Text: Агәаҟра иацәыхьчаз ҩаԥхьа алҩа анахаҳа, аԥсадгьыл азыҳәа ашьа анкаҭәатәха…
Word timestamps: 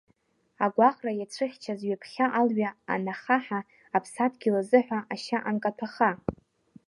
Агәаҟра 0.65 1.11
иацәыхьчаз 1.15 1.79
ҩаԥхьа 1.87 2.25
алҩа 2.39 2.69
анахаҳа, 2.93 3.59
аԥсадгьыл 3.95 4.55
азыҳәа 4.61 4.99
ашьа 5.13 5.37
анкаҭәатәха… 5.49 6.09